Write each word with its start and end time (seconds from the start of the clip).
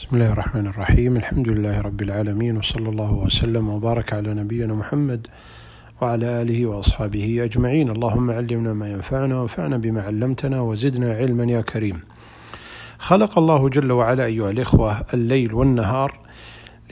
بسم 0.00 0.08
الله 0.16 0.32
الرحمن 0.32 0.66
الرحيم 0.66 1.16
الحمد 1.16 1.48
لله 1.48 1.80
رب 1.80 2.02
العالمين 2.02 2.56
وصلى 2.56 2.88
الله 2.88 3.12
وسلم 3.12 3.68
وبارك 3.68 4.12
على 4.12 4.34
نبينا 4.34 4.74
محمد 4.74 5.26
وعلى 6.00 6.42
اله 6.42 6.66
واصحابه 6.66 7.44
اجمعين 7.44 7.90
اللهم 7.90 8.30
علمنا 8.30 8.72
ما 8.72 8.90
ينفعنا 8.90 9.40
وانفعنا 9.40 9.76
بما 9.76 10.02
علمتنا 10.02 10.60
وزدنا 10.60 11.12
علما 11.12 11.44
يا 11.52 11.60
كريم 11.60 12.00
خلق 12.98 13.38
الله 13.38 13.68
جل 13.68 13.92
وعلا 13.92 14.24
أيها 14.24 14.50
الإخوة 14.50 14.96
الليل 15.14 15.54
والنهار 15.54 16.18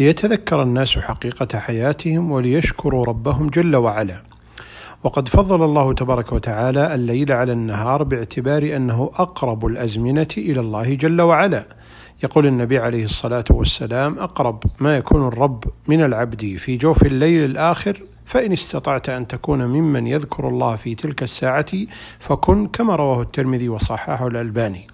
ليتذكر 0.00 0.62
الناس 0.62 0.98
حقيقة 0.98 1.58
حياتهم 1.58 2.30
وليشكروا 2.30 3.04
ربهم 3.04 3.46
جل 3.46 3.76
وعلا. 3.76 4.22
وقد 5.02 5.28
فضل 5.28 5.64
الله 5.64 5.92
تبارك 5.92 6.32
وتعالى 6.32 6.94
الليل 6.94 7.32
على 7.32 7.52
النهار 7.52 8.02
باعتبار 8.02 8.76
أنه 8.76 9.10
أقرب 9.14 9.66
الأزمنة 9.66 10.28
إلى 10.36 10.60
الله 10.60 10.94
جل 10.94 11.20
وعلا. 11.20 11.77
يقول 12.22 12.46
النبي 12.46 12.78
عليه 12.78 13.04
الصلاة 13.04 13.44
والسلام 13.50 14.18
أقرب 14.18 14.62
ما 14.80 14.96
يكون 14.96 15.28
الرب 15.28 15.64
من 15.88 16.04
العبد 16.04 16.56
في 16.58 16.76
جوف 16.76 17.02
الليل 17.06 17.44
الآخر 17.44 18.02
فإن 18.26 18.52
استطعت 18.52 19.08
أن 19.08 19.26
تكون 19.26 19.66
ممن 19.66 20.06
يذكر 20.06 20.48
الله 20.48 20.76
في 20.76 20.94
تلك 20.94 21.22
الساعة 21.22 21.66
فكن 22.18 22.66
كما 22.66 22.96
رواه 22.96 23.22
الترمذي 23.22 23.68
وصححه 23.68 24.26
الألباني. 24.26 24.86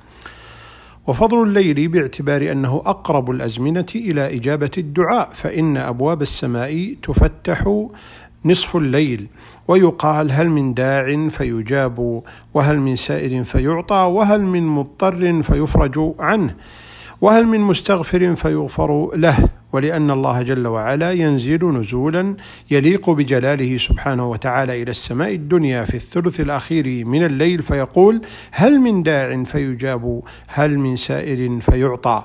وفضل 1.06 1.42
الليل 1.42 1.88
باعتبار 1.88 2.52
أنه 2.52 2.82
أقرب 2.86 3.30
الأزمنة 3.30 3.86
إلى 3.94 4.36
إجابة 4.36 4.70
الدعاء 4.78 5.28
فإن 5.34 5.76
أبواب 5.76 6.22
السماء 6.22 6.96
تفتح 7.02 7.86
نصف 8.44 8.76
الليل 8.76 9.26
ويقال 9.68 10.32
هل 10.32 10.50
من 10.50 10.74
داع 10.74 11.28
فيجاب 11.28 12.22
وهل 12.54 12.80
من 12.80 12.96
سائل 12.96 13.44
فيعطى 13.44 14.10
وهل 14.12 14.42
من 14.42 14.66
مضطر 14.66 15.42
فيفرج 15.42 16.14
عنه. 16.18 16.54
وهل 17.24 17.46
من 17.46 17.60
مستغفر 17.60 18.34
فيغفر 18.34 19.10
له؟ 19.16 19.48
ولأن 19.72 20.10
الله 20.10 20.42
جل 20.42 20.66
وعلا 20.66 21.12
ينزل 21.12 21.64
نزولا 21.64 22.36
يليق 22.70 23.10
بجلاله 23.10 23.76
سبحانه 23.78 24.30
وتعالى 24.30 24.82
إلى 24.82 24.90
السماء 24.90 25.34
الدنيا 25.34 25.84
في 25.84 25.94
الثلث 25.94 26.40
الأخير 26.40 27.04
من 27.04 27.24
الليل 27.24 27.62
فيقول 27.62 28.20
هل 28.50 28.80
من 28.80 29.02
داع 29.02 29.42
فيجاب 29.42 30.22
هل 30.46 30.78
من 30.78 30.96
سائل 30.96 31.60
فيعطى. 31.60 32.24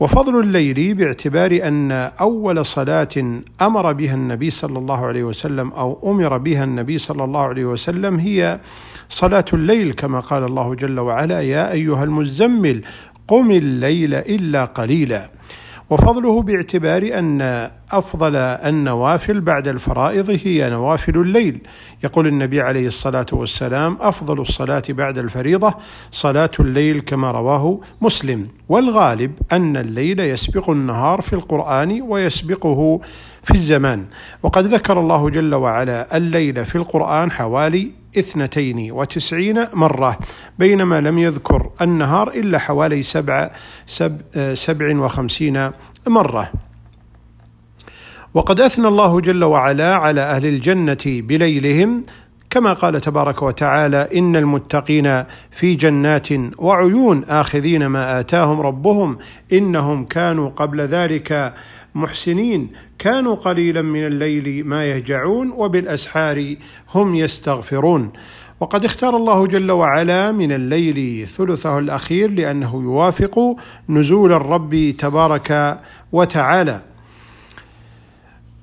وفضل 0.00 0.40
الليل 0.40 0.94
باعتبار 0.94 1.60
أن 1.62 1.92
أول 2.20 2.66
صلاة 2.66 3.42
أمر 3.62 3.92
بها 3.92 4.14
النبي 4.14 4.50
صلى 4.50 4.78
الله 4.78 5.06
عليه 5.06 5.24
وسلم 5.24 5.70
أو 5.72 6.12
أمر 6.12 6.38
بها 6.38 6.64
النبي 6.64 6.98
صلى 6.98 7.24
الله 7.24 7.40
عليه 7.40 7.64
وسلم 7.64 8.18
هي 8.18 8.60
صلاة 9.08 9.44
الليل 9.52 9.92
كما 9.92 10.20
قال 10.20 10.44
الله 10.44 10.74
جل 10.74 11.00
وعلا 11.00 11.40
يا 11.40 11.72
أيها 11.72 12.04
المزمل 12.04 12.82
قم 13.30 13.50
الليل 13.50 14.14
إلا 14.14 14.64
قليلا. 14.64 15.30
وفضله 15.90 16.42
باعتبار 16.42 17.10
أن 17.18 17.40
أفضل 17.92 18.36
النوافل 18.36 19.40
بعد 19.40 19.68
الفرائض 19.68 20.38
هي 20.44 20.70
نوافل 20.70 21.16
الليل. 21.16 21.58
يقول 22.04 22.26
النبي 22.26 22.60
عليه 22.60 22.86
الصلاة 22.86 23.26
والسلام 23.32 23.98
أفضل 24.00 24.40
الصلاة 24.40 24.82
بعد 24.88 25.18
الفريضة 25.18 25.74
صلاة 26.10 26.50
الليل 26.60 27.00
كما 27.00 27.30
رواه 27.30 27.80
مسلم. 28.00 28.48
والغالب 28.68 29.32
أن 29.52 29.76
الليل 29.76 30.20
يسبق 30.20 30.70
النهار 30.70 31.20
في 31.20 31.32
القرآن 31.32 32.02
ويسبقه 32.02 33.00
في 33.42 33.50
الزمان. 33.50 34.04
وقد 34.42 34.64
ذكر 34.64 35.00
الله 35.00 35.30
جل 35.30 35.54
وعلا 35.54 36.16
الليل 36.16 36.64
في 36.64 36.76
القرآن 36.76 37.32
حوالي 37.32 37.99
اثنتين 38.18 38.92
وتسعين 38.92 39.66
مرة 39.74 40.18
بينما 40.58 41.00
لم 41.00 41.18
يذكر 41.18 41.70
النهار 41.80 42.28
إلا 42.28 42.58
حوالي 42.58 43.02
سبع 43.02 43.50
سب 43.86 44.20
سبع 44.54 44.96
وخمسين 44.96 45.70
مرة. 46.06 46.50
وقد 48.34 48.60
أثنى 48.60 48.88
الله 48.88 49.20
جل 49.20 49.44
وعلا 49.44 49.94
على 49.94 50.20
أهل 50.20 50.46
الجنة 50.46 50.98
بليلهم 51.06 52.02
كما 52.50 52.72
قال 52.72 53.00
تبارك 53.00 53.42
وتعالى 53.42 54.08
إن 54.14 54.36
المتقين 54.36 55.24
في 55.50 55.74
جنات 55.74 56.28
وعيون 56.58 57.24
آخذين 57.24 57.86
ما 57.86 58.20
آتاهم 58.20 58.60
ربهم 58.60 59.18
إنهم 59.52 60.04
كانوا 60.04 60.50
قبل 60.50 60.80
ذلك 60.80 61.54
محسنين 61.94 62.70
كانوا 62.98 63.34
قليلا 63.34 63.82
من 63.82 64.06
الليل 64.06 64.66
ما 64.66 64.84
يهجعون 64.86 65.50
وبالأسحار 65.50 66.56
هم 66.94 67.14
يستغفرون. 67.14 68.12
وقد 68.60 68.84
اختار 68.84 69.16
الله 69.16 69.46
جل 69.46 69.70
وعلا 69.70 70.32
من 70.32 70.52
الليل 70.52 71.26
ثلثه 71.26 71.78
الأخير 71.78 72.30
لأنه 72.30 72.82
يوافق 72.82 73.56
نزول 73.88 74.32
الرب 74.32 74.94
تبارك 74.98 75.80
وتعالى. 76.12 76.80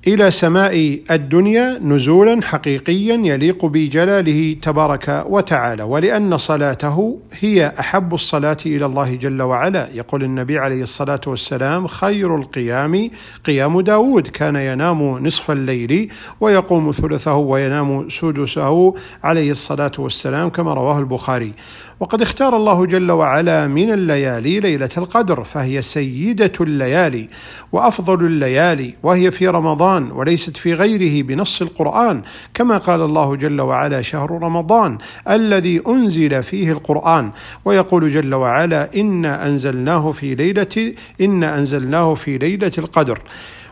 إلى 0.08 0.30
سماء 0.30 1.00
الدنيا 1.10 1.78
نزولا 1.82 2.42
حقيقيا 2.42 3.14
يليق 3.24 3.66
بجلاله 3.66 4.56
تبارك 4.62 5.24
وتعالى 5.28 5.82
ولأن 5.82 6.38
صلاته 6.38 7.18
هي 7.40 7.72
أحب 7.80 8.14
الصلاة 8.14 8.56
إلى 8.66 8.86
الله 8.86 9.14
جل 9.14 9.42
وعلا. 9.42 9.88
يقول 9.94 10.24
النبي 10.24 10.58
عليه 10.58 10.82
الصلاة 10.82 11.20
والسلام 11.26 11.86
خير 11.86 12.36
القيام 12.36 13.10
قيام 13.44 13.80
داود. 13.80 14.26
كان 14.26 14.56
ينام 14.56 15.26
نصف 15.26 15.50
الليل 15.50 16.12
ويقوم 16.40 16.90
ثلثه 16.90 17.36
وينام 17.36 18.08
سدسه 18.08 18.94
عليه 19.24 19.50
الصلاة 19.50 19.92
والسلام 19.98 20.48
كما 20.48 20.74
رواه 20.74 20.98
البخاري. 20.98 21.52
وقد 22.00 22.22
اختار 22.22 22.56
الله 22.56 22.86
جل 22.86 23.10
وعلا 23.10 23.66
من 23.66 23.92
الليالي 23.92 24.60
ليلة 24.60 24.88
القدر 24.98 25.44
فهي 25.44 25.82
سيدة 25.82 26.52
الليالي 26.60 27.28
وأفضل 27.72 28.24
الليالي 28.26 28.94
وهي 29.02 29.30
في 29.30 29.48
رمضان 29.48 29.97
وليست 29.98 30.56
في 30.56 30.74
غيره 30.74 31.22
بنص 31.22 31.62
القرآن 31.62 32.22
كما 32.54 32.78
قال 32.78 33.00
الله 33.00 33.36
جل 33.36 33.60
وعلا 33.60 34.02
شهر 34.02 34.30
رمضان 34.30 34.98
الذي 35.28 35.82
أنزل 35.88 36.42
فيه 36.42 36.72
القرآن 36.72 37.30
ويقول 37.64 38.12
جل 38.12 38.34
وعلا 38.34 38.90
انا 38.96 39.46
أنزلناه 39.46 40.12
في 40.12 40.34
ليلة 40.34 40.94
انا 41.20 41.58
أنزلناه 41.58 42.14
في 42.14 42.38
ليلة 42.38 42.72
القدر. 42.78 43.18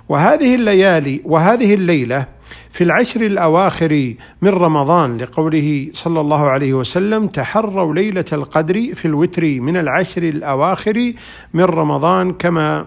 وهذه 0.09 0.55
الليالي 0.55 1.21
وهذه 1.25 1.75
الليلة 1.75 2.27
في 2.71 2.85
العشر 2.85 3.21
الأواخر 3.21 4.15
من 4.43 4.49
رمضان 4.49 5.19
لقوله 5.19 5.89
صلى 5.93 6.21
الله 6.21 6.49
عليه 6.49 6.75
وسلم 6.75 7.27
تحروا 7.27 7.95
ليلة 7.95 8.25
القدر 8.33 8.95
في 8.95 9.05
الوتر 9.05 9.61
من 9.61 9.77
العشر 9.77 10.23
الأواخر 10.23 11.13
من 11.55 11.65
رمضان 11.65 12.33
كما 12.33 12.87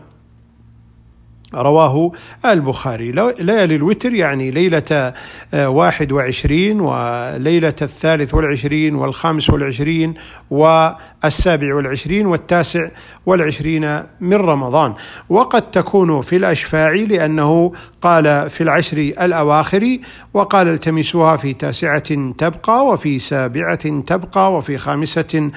رواه 1.55 2.11
البخاري. 2.45 3.11
ليالي 3.39 3.75
الوتر 3.75 4.13
يعني 4.13 4.51
ليلة 4.51 5.13
واحد 5.53 6.11
وعشرين 6.11 6.81
وليلة 6.81 7.73
الثالث 7.81 8.33
والعشرين 8.33 8.95
والخامس 8.95 9.49
والعشرين 9.49 10.13
والسابع 10.49 11.75
والعشرين 11.75 12.25
والتاسع 12.25 12.88
والعشرين 13.25 14.03
من 14.21 14.33
رمضان. 14.33 14.93
وقد 15.29 15.71
تكون 15.71 16.21
في 16.21 16.35
الأشفاع 16.35 16.91
لأنه 16.91 17.71
قال 18.01 18.49
في 18.49 18.61
العشر 18.63 18.97
الأواخر 18.97 19.97
وقال 20.33 20.67
التمسوها 20.67 21.38
في 21.38 21.53
تاسعة 21.53 22.31
تبقى 22.38 22.85
وفي 22.85 23.19
سابعة 23.19 23.99
تبقى 23.99 24.53
وفي 24.53 24.77
خامسة 24.77 25.51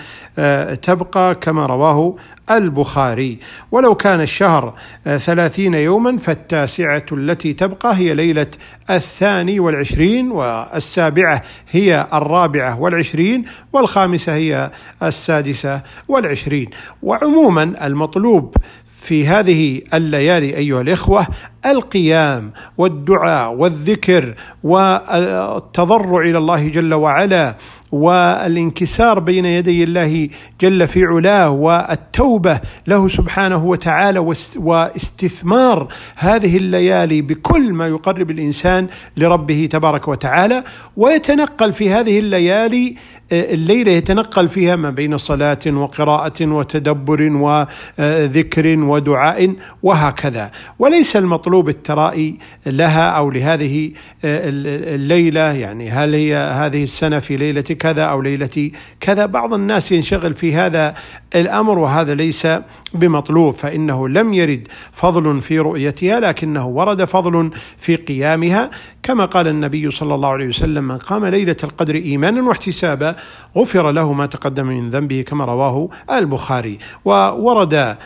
تبقى 0.82 1.34
كما 1.34 1.66
رواه 1.66 2.16
البخاري. 2.50 3.38
ولو 3.70 3.94
كان 3.94 4.20
الشهر 4.20 4.74
ثلاثين 5.04 5.74
يوما 5.84 6.16
فالتاسعة 6.16 7.06
التي 7.12 7.52
تبقى 7.52 7.96
هي 7.96 8.14
ليلة 8.14 8.46
الثاني 8.90 9.60
والعشرين 9.60 10.30
والسابعة 10.30 11.42
هي 11.70 12.06
الرابعة 12.12 12.80
والعشرين 12.80 13.44
والخامسة 13.72 14.34
هي 14.34 14.70
السادسة 15.02 15.80
والعشرين. 16.08 16.70
وعموما 17.02 17.86
المطلوب 17.86 18.56
في 19.02 19.26
هذه 19.26 19.82
الليالي 19.94 20.56
أيها 20.56 20.80
الإخوة 20.80 21.26
القيام 21.66 22.52
والدعاء 22.78 23.52
والذكر 23.54 24.34
والتضرع 24.62 26.20
إلى 26.22 26.38
الله 26.38 26.68
جل 26.68 26.94
وعلا 26.94 27.56
والانكسار 27.92 29.18
بين 29.18 29.44
يدي 29.44 29.84
الله 29.84 30.28
جل 30.60 30.88
في 30.88 31.04
علاه 31.04 31.50
والتوبة 31.50 32.60
له 32.86 33.08
سبحانه 33.08 33.64
وتعالى 33.64 34.34
واستثمار 34.56 35.88
هذه 36.16 36.56
الليالي 36.56 37.22
بكل 37.22 37.72
ما 37.72 37.86
يقرب 37.86 38.30
الإنسان 38.30 38.86
لربه 39.16 39.68
تبارك 39.70 40.08
وتعالى 40.08 40.64
ويتنقل 40.96 41.72
في 41.72 41.90
هذه 41.90 42.18
الليالي 42.18 42.96
الليلة 43.32 43.92
يتنقل 43.92 44.48
فيها 44.48 44.76
ما 44.76 44.90
بين 44.90 45.18
صلاة 45.18 45.58
وقراءة 45.66 46.46
وتدبر 46.46 47.22
وذكر 47.32 48.78
ودعاء 48.78 49.54
وهكذا. 49.82 50.50
وليس 50.78 51.16
المطلوب 51.16 51.68
الترائي 51.68 52.38
لها 52.66 53.10
أو 53.10 53.30
لهذه 53.30 53.90
الليلة 54.24 55.40
يعني 55.40 55.90
هل 55.90 56.14
هي 56.14 56.36
هذه 56.36 56.82
السنة 56.82 57.18
في 57.18 57.36
ليلة 57.36 57.60
كذا 57.60 58.02
أو 58.02 58.22
ليلة 58.22 58.70
كذا. 59.00 59.26
بعض 59.26 59.54
الناس 59.54 59.92
ينشغل 59.92 60.34
في 60.34 60.54
هذا 60.54 60.94
الأمر 61.34 61.78
وهذا 61.78 62.14
ليس 62.14 62.48
بمطلوب 62.94 63.54
فإنه 63.54 64.08
لم 64.08 64.34
يرد 64.34 64.68
فضل 64.92 65.40
في 65.40 65.58
رؤيتها 65.58 66.20
لكنه 66.20 66.66
ورد 66.66 67.04
فضل 67.04 67.50
في 67.78 67.96
قيامها. 67.96 68.70
كما 69.02 69.24
قال 69.24 69.48
النبي 69.48 69.90
صلى 69.90 70.14
الله 70.14 70.28
عليه 70.28 70.48
وسلم 70.48 70.88
من 70.88 70.96
قام 70.96 71.26
ليلة 71.26 71.56
القدر 71.64 71.94
إيمانا 71.94 72.42
واحتسابا 72.42 73.16
غفر 73.56 73.90
له 73.90 74.12
ما 74.12 74.26
تقدم 74.26 74.66
من 74.66 74.90
ذنبه 74.90 75.22
كما 75.22 75.44
رواه 75.44 75.88
البخاري. 76.10 76.78
وورد 77.04 77.96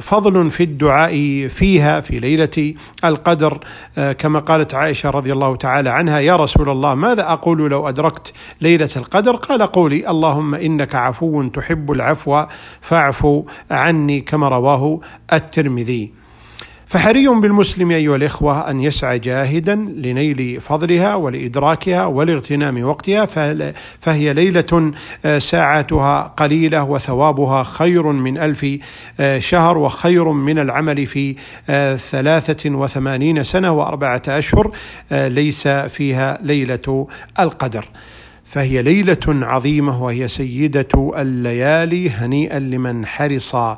فضل 0.00 0.50
في 0.50 0.62
الدعاء 0.62 1.48
فيها 1.48 2.00
في 2.00 2.18
ليلة 2.18 2.74
القدر 3.04 3.58
كما 4.18 4.38
قالت 4.38 4.74
عائشة 4.74 5.10
رضي 5.10 5.32
الله 5.32 5.56
تعالى 5.56 5.90
عنها 5.90 6.18
يا 6.18 6.36
رسول 6.36 6.68
الله 6.68 6.94
ماذا 6.94 7.32
أقول 7.32 7.70
لو 7.70 7.88
أدركت 7.88 8.32
ليلة 8.60 8.88
القدر؟ 8.96 9.36
قال 9.36 9.62
قولي 9.62 10.10
اللهم 10.10 10.54
إنك 10.54 10.94
عفو 10.94 11.42
تحب 11.48 11.92
العفو 11.92 12.44
فاعف 12.80 13.26
عني 13.70 14.20
كما 14.20 14.48
رواه 14.48 15.00
الترمذي. 15.32 16.19
فحري 16.90 17.28
بالمسلم 17.28 17.90
أيها 17.90 18.16
الإخوة 18.16 18.70
أن 18.70 18.80
يسعى 18.80 19.18
جاهدا 19.18 19.74
لنيل 19.74 20.60
فضلها 20.60 21.14
ولإدراكها 21.14 22.06
ولاغتنام 22.06 22.82
وقتها 22.84 23.26
فهي 24.00 24.32
ليلة 24.32 24.92
آه، 25.24 25.38
ساعاتها 25.38 26.22
قليلة 26.22 26.82
وثوابها 26.84 27.62
خير 27.62 28.06
من 28.06 28.38
ألف 28.38 28.66
آه، 29.20 29.38
شهر 29.38 29.78
وخير 29.78 30.32
من 30.32 30.58
العمل 30.58 31.06
في 31.06 31.36
آه، 31.68 31.96
ثلاثة 31.96 32.70
وثمانين 32.70 33.44
سنة 33.44 33.72
وأربعة 33.72 34.22
أشهر 34.28 34.70
ليس 35.10 35.68
فيها 35.68 36.38
ليلة 36.42 37.06
القدر. 37.40 37.84
فهي 38.50 38.82
ليلة 38.82 39.18
عظيمة 39.28 40.02
وهي 40.02 40.28
سيدة 40.28 41.12
الليالي 41.16 42.10
هنيئا 42.10 42.58
لمن 42.58 43.06
حرص 43.06 43.54
آه، 43.54 43.76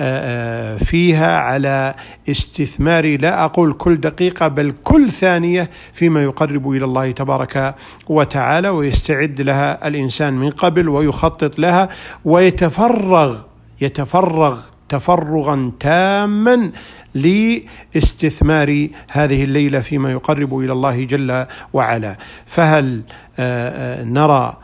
آه، 0.00 0.76
فيها 0.76 1.38
على 1.38 1.94
استثمار 2.28 3.16
لا 3.20 3.44
أقول 3.44 3.72
كل 3.72 3.96
دقيقة 3.96 4.48
بل 4.48 4.74
كل 4.84 5.10
ثانية 5.10 5.70
فيما 5.92 6.22
يقرب 6.22 6.70
إلى 6.70 6.84
الله 6.84 7.10
تبارك 7.10 7.74
وتعالى 8.08 8.68
ويستعد 8.68 9.40
لها 9.40 9.88
الإنسان 9.88 10.34
من 10.34 10.50
قبل 10.50 10.88
ويخطط 10.88 11.58
لها 11.58 11.88
ويتفرغ 12.24 13.38
يتفرغ 13.80 14.60
تفرغا 14.94 15.72
تاما 15.80 16.70
لاستثمار 17.14 18.88
هذه 19.10 19.44
الليلة 19.44 19.80
فيما 19.80 20.12
يقرب 20.12 20.58
إلى 20.58 20.72
الله 20.72 21.04
جل 21.04 21.46
وعلا. 21.72 22.16
فهل 22.46 23.02
آه، 23.38 24.00
آه، 24.00 24.04
نرى 24.04 24.56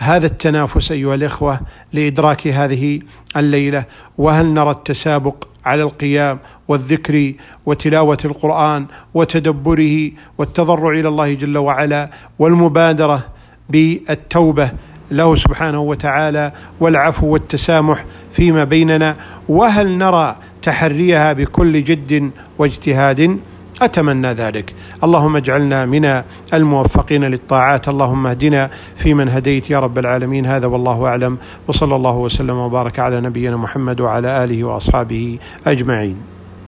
هذا 0.00 0.26
التنافس 0.26 0.92
أيها 0.92 1.14
الإخوة 1.14 1.60
لإدراك 1.92 2.46
هذه 2.46 3.00
الليلة؟ 3.36 3.84
وهل 4.18 4.46
نرى 4.46 4.70
التسابق 4.70 5.44
على 5.64 5.82
القيام 5.82 6.38
والذكر 6.68 7.32
وتلاوة 7.66 8.18
القرآن 8.24 8.86
وتدبره 9.14 10.10
والتضرع 10.38 10.90
إلى 10.90 11.08
الله 11.08 11.34
جل 11.34 11.58
وعلا 11.58 12.10
والمبادرة 12.38 13.26
بالتوبة 13.70 14.70
له 15.10 15.34
سبحانه 15.34 15.80
وتعالى 15.80 16.52
والعفو 16.80 17.26
والتسامح 17.26 18.04
فيما 18.32 18.64
بيننا 18.64 19.16
وهل 19.48 19.98
نرى 19.98 20.36
تحريها 20.62 21.32
بكل 21.32 21.84
جد 21.84 22.30
واجتهاد؟ 22.58 23.38
أتمنى 23.82 24.28
ذلك. 24.28 24.74
اللهم 25.04 25.36
اجعلنا 25.36 25.86
من 25.86 26.22
الموفقين 26.54 27.24
للطاعات. 27.24 27.88
اللهم 27.88 28.26
اهدنا 28.26 28.70
فيمن 28.96 29.28
هديت 29.28 29.70
يا 29.70 29.80
رب 29.80 29.98
العالمين. 29.98 30.46
هذا 30.46 30.66
والله 30.66 31.06
أعلم. 31.06 31.38
وصلى 31.68 31.96
الله 31.96 32.16
وسلم 32.16 32.56
وبارك 32.56 32.98
على 32.98 33.20
نبينا 33.20 33.56
محمد 33.56 34.00
وعلى 34.00 34.44
آله 34.44 34.64
وأصحابه 34.64 35.38
أجمعين. 35.66 36.35